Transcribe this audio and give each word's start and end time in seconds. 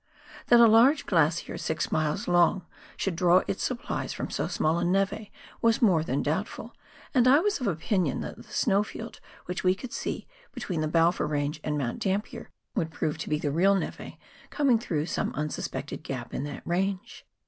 That 0.47 0.59
a 0.59 0.65
large 0.65 1.05
glacier 1.05 1.59
six 1.59 1.91
miles 1.91 2.27
long 2.27 2.65
should 2.97 3.15
draw 3.15 3.43
its 3.47 3.61
supplies 3.63 4.13
from 4.13 4.31
so 4.31 4.47
small 4.47 4.79
a 4.79 4.83
neve 4.83 5.29
was 5.61 5.79
more 5.79 6.01
than 6.03 6.23
doubtful, 6.23 6.73
and 7.13 7.27
I 7.27 7.37
was 7.39 7.61
of 7.61 7.67
opinion 7.67 8.21
that 8.21 8.35
the 8.37 8.41
snow 8.51 8.81
field 8.81 9.19
which 9.45 9.63
we 9.63 9.75
could 9.75 9.93
see 9.93 10.25
between 10.55 10.81
the 10.81 10.87
Balfour 10.87 11.27
Range 11.27 11.59
and 11.63 11.77
Mount 11.77 11.99
Dampier 11.99 12.49
would 12.73 12.89
prove 12.89 13.19
to 13.19 13.29
be 13.29 13.37
the 13.37 13.51
real 13.51 13.75
neve 13.75 13.93
o 13.93 13.97
COOK 13.97 13.99
EIVER— 13.99 14.17
BALFOUR 14.17 14.49
GLACIER. 14.49 14.49
89 14.49 14.49
coming 14.49 14.79
througli 14.79 15.07
some 15.07 15.33
unsuspected 15.35 16.01
gap 16.03 16.33
in 16.33 16.45
tliat 16.45 16.61
range. 16.65 17.25